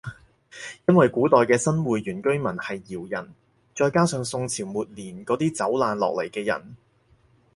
[0.87, 3.35] 因為古代嘅新會原住民係瑤人
[3.75, 6.75] 再加上宋朝末年嗰啲走難落嚟嘅人